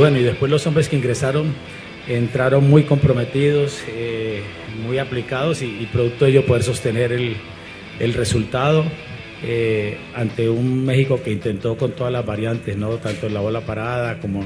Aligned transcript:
Bueno, 0.00 0.16
y 0.16 0.22
después 0.22 0.50
los 0.50 0.66
hombres 0.66 0.88
que 0.88 0.96
ingresaron 0.96 1.52
entraron 2.08 2.70
muy 2.70 2.84
comprometidos, 2.84 3.82
eh, 3.86 4.40
muy 4.82 4.96
aplicados 4.96 5.60
y, 5.60 5.86
producto 5.92 6.24
de 6.24 6.30
ello 6.30 6.46
poder 6.46 6.62
sostener 6.62 7.12
el, 7.12 7.36
el 7.98 8.14
resultado 8.14 8.82
eh, 9.42 9.98
ante 10.14 10.48
un 10.48 10.86
México 10.86 11.20
que 11.22 11.30
intentó 11.32 11.76
con 11.76 11.92
todas 11.92 12.10
las 12.10 12.24
variantes, 12.24 12.78
¿no? 12.78 12.92
tanto 12.96 13.26
en 13.26 13.34
la 13.34 13.40
bola 13.40 13.60
parada 13.60 14.18
como 14.20 14.42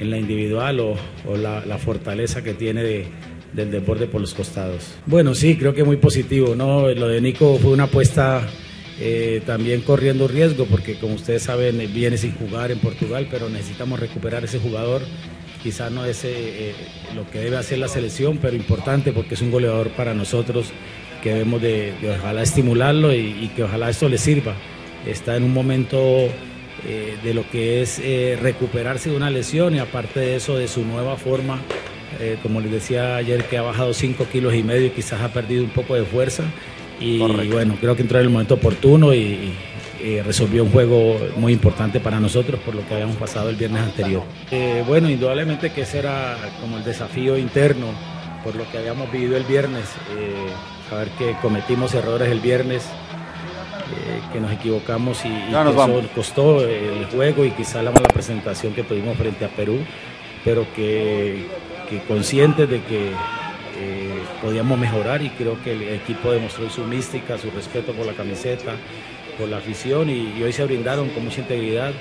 en 0.00 0.10
la 0.10 0.18
individual 0.18 0.80
o, 0.80 0.96
la, 1.36 1.64
la, 1.64 1.78
fortaleza 1.78 2.42
que 2.42 2.54
tiene 2.54 2.82
de, 2.82 3.06
del 3.52 3.70
deporte 3.70 4.08
por 4.08 4.20
los 4.20 4.34
costados. 4.34 4.96
Bueno, 5.06 5.36
sí, 5.36 5.56
creo 5.56 5.72
que 5.72 5.84
muy 5.84 5.98
positivo. 5.98 6.56
¿no? 6.56 6.88
Lo 6.88 7.06
de 7.06 7.20
Nico 7.20 7.58
fue 7.58 7.70
una 7.70 7.84
apuesta 7.84 8.42
eh, 8.98 9.42
también 9.44 9.82
corriendo 9.82 10.26
riesgo 10.26 10.64
porque 10.64 10.94
como 10.94 11.14
ustedes 11.14 11.42
saben 11.42 11.78
viene 11.92 12.16
sin 12.16 12.34
jugar 12.34 12.70
en 12.70 12.78
Portugal, 12.78 13.28
pero 13.30 13.48
necesitamos 13.48 14.00
recuperar 14.00 14.44
ese 14.44 14.58
jugador. 14.58 15.02
Quizás 15.62 15.90
no 15.92 16.04
es 16.06 16.24
eh, 16.24 16.72
lo 17.14 17.28
que 17.30 17.40
debe 17.40 17.58
hacer 17.58 17.78
la 17.78 17.88
selección, 17.88 18.38
pero 18.40 18.56
importante 18.56 19.12
porque 19.12 19.34
es 19.34 19.42
un 19.42 19.50
goleador 19.50 19.90
para 19.90 20.14
nosotros 20.14 20.68
que 21.22 21.30
debemos 21.30 21.60
de, 21.60 21.92
ojalá 22.18 22.42
estimularlo 22.42 23.12
y, 23.12 23.50
que 23.54 23.64
ojalá 23.64 23.90
esto 23.90 24.08
le 24.08 24.16
sirva. 24.16 24.54
Está 25.06 25.36
en 25.36 25.44
un 25.44 25.52
momento 25.52 25.98
eh, 26.86 27.16
de 27.22 27.34
lo 27.34 27.48
que 27.50 27.82
es 27.82 28.00
recuperarse 28.40 29.10
de 29.10 29.16
una 29.16 29.28
lesión 29.28 29.74
y 29.74 29.78
aparte 29.78 30.20
de 30.20 30.36
eso 30.36 30.56
de 30.56 30.68
su 30.68 30.84
nueva 30.84 31.16
forma. 31.16 31.60
Como 32.42 32.62
les 32.62 32.70
decía 32.70 33.16
ayer 33.16 33.44
que 33.44 33.58
ha 33.58 33.62
bajado 33.62 33.92
5 33.92 34.28
kilos 34.32 34.54
y 34.54 34.62
medio 34.62 34.86
y 34.86 34.90
quizás 34.90 35.20
ha 35.20 35.32
perdido 35.32 35.64
un 35.64 35.70
poco 35.70 35.96
de 35.96 36.04
fuerza 36.04 36.44
y 37.00 37.18
Correcto. 37.18 37.54
bueno, 37.54 37.76
creo 37.80 37.96
que 37.96 38.02
entró 38.02 38.18
en 38.18 38.24
el 38.24 38.30
momento 38.30 38.54
oportuno 38.54 39.14
y, 39.14 39.54
resolvió 40.24 40.62
un 40.62 40.70
juego 40.70 41.18
muy 41.36 41.52
importante 41.52 41.98
para 41.98 42.20
nosotros 42.20 42.60
por 42.60 42.76
lo 42.76 42.86
que 42.86 42.94
habíamos 42.94 43.16
pasado 43.16 43.50
el 43.50 43.56
viernes 43.56 43.82
anterior. 43.82 44.22
Eh, 44.52 44.84
bueno, 44.86 45.10
indudablemente 45.10 45.72
que 45.72 45.80
ese 45.80 45.98
era 45.98 46.36
como 46.60 46.76
el 46.76 46.84
desafío 46.84 47.36
interno 47.36 47.86
por 48.44 48.54
lo 48.54 48.70
que 48.70 48.78
habíamos 48.78 49.10
vivido 49.10 49.36
el 49.36 49.42
viernes, 49.42 49.84
eh, 50.16 50.46
saber 50.88 51.08
que 51.18 51.34
cometimos 51.42 51.92
errores 51.94 52.30
el 52.30 52.38
viernes, 52.38 52.84
eh, 52.84 54.20
que 54.32 54.40
nos 54.40 54.52
equivocamos 54.52 55.24
y, 55.24 55.28
y 55.28 55.50
nos 55.50 55.74
eso 55.74 56.08
costó 56.14 56.60
el 56.60 57.06
juego 57.06 57.44
y 57.44 57.50
quizá 57.50 57.82
la 57.82 57.90
mala 57.90 58.06
presentación 58.06 58.74
que 58.74 58.84
tuvimos 58.84 59.16
frente 59.16 59.44
a 59.44 59.48
Perú, 59.48 59.80
pero 60.44 60.64
que, 60.76 61.48
que 61.90 62.00
conscientes 62.02 62.70
de 62.70 62.80
que 62.82 63.10
eh, 63.78 64.22
podíamos 64.42 64.78
mejorar 64.78 65.22
y 65.22 65.30
creo 65.30 65.62
que 65.62 65.72
el 65.72 65.82
equipo 65.94 66.30
demostró 66.30 66.68
su 66.70 66.84
mística, 66.84 67.38
su 67.38 67.50
respeto 67.50 67.92
por 67.92 68.06
la 68.06 68.14
camiseta, 68.14 68.74
por 69.38 69.48
la 69.48 69.58
afición 69.58 70.08
y, 70.08 70.32
y 70.38 70.42
hoy 70.42 70.52
se 70.52 70.64
brindaron 70.64 71.10
con 71.10 71.24
mucha 71.24 71.40
integridad 71.40 71.92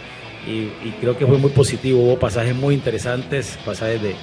y, 0.47 0.69
y, 0.87 0.95
creo 1.01 1.17
que 1.17 1.25
fue 1.25 1.37
muy 1.37 1.49
positivo, 1.49 2.01
hubo 2.01 2.19
pasajes 2.19 2.55
muy 2.55 2.75
interesantes, 2.75 3.57
pasajes 3.65 4.01
de, 4.01 4.15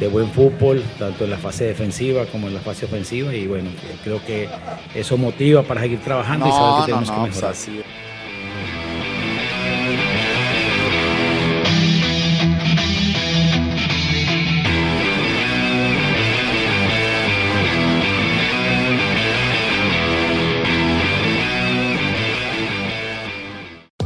de, 0.00 0.08
buen 0.08 0.30
fútbol, 0.30 0.82
tanto 0.98 1.24
en 1.24 1.30
la 1.30 1.36
fase 1.36 1.66
defensiva 1.66 2.24
como 2.26 2.48
en 2.48 2.54
la 2.54 2.60
fase 2.60 2.86
ofensiva 2.86 3.34
y 3.34 3.46
bueno, 3.46 3.68
creo 4.02 4.24
que 4.24 4.48
eso 4.94 5.18
motiva 5.18 5.62
para 5.62 5.82
seguir 5.82 6.00
trabajando 6.00 6.46
no, 6.46 6.52
y 6.52 6.54
saber 6.54 6.70
que 6.72 6.80
no, 6.80 6.86
tenemos 6.86 7.08
no, 7.08 7.14
que 7.14 7.30
mejorar. 7.30 7.54